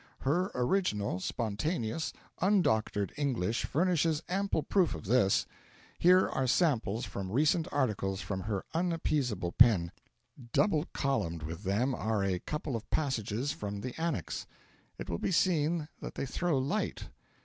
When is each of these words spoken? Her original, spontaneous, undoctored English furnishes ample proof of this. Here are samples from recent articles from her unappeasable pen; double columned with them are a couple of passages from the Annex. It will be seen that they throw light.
Her 0.21 0.49
original, 0.55 1.19
spontaneous, 1.19 2.11
undoctored 2.41 3.11
English 3.17 3.65
furnishes 3.65 4.23
ample 4.27 4.63
proof 4.63 4.95
of 4.95 5.05
this. 5.05 5.45
Here 5.99 6.27
are 6.27 6.47
samples 6.47 7.05
from 7.05 7.31
recent 7.31 7.67
articles 7.71 8.19
from 8.19 8.41
her 8.41 8.65
unappeasable 8.73 9.51
pen; 9.51 9.91
double 10.53 10.85
columned 10.91 11.43
with 11.43 11.61
them 11.61 11.93
are 11.93 12.23
a 12.23 12.39
couple 12.39 12.75
of 12.75 12.89
passages 12.89 13.51
from 13.51 13.81
the 13.81 13.93
Annex. 14.01 14.47
It 14.97 15.07
will 15.07 15.19
be 15.19 15.31
seen 15.31 15.87
that 16.01 16.15
they 16.15 16.25
throw 16.25 16.57
light. 16.57 17.09